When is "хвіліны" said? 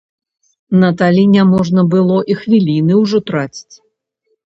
2.43-2.93